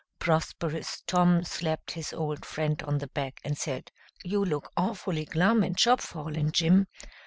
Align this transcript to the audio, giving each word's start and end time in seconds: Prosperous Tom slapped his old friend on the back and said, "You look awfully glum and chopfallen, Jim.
Prosperous 0.17 1.03
Tom 1.05 1.43
slapped 1.43 1.91
his 1.91 2.11
old 2.11 2.43
friend 2.43 2.81
on 2.81 2.97
the 2.97 3.05
back 3.09 3.39
and 3.43 3.55
said, 3.55 3.91
"You 4.23 4.43
look 4.43 4.71
awfully 4.75 5.25
glum 5.25 5.61
and 5.61 5.77
chopfallen, 5.77 6.51
Jim. 6.51 6.87